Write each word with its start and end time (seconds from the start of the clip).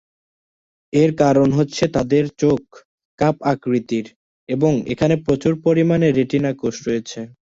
এর 0.93 1.11
কারণ 1.21 1.47
হচ্ছে 1.57 1.83
তাদের 1.95 2.23
চোখ 2.41 2.61
কাপ 3.19 3.35
আকৃতির, 3.51 4.05
এবং 4.49 4.71
এখানে 4.93 5.15
প্রচুর 5.25 5.53
পরিমাণে 5.65 6.07
রেটিনা 6.11 6.51
কোষ 6.61 6.75
রয়েছে। 6.87 7.19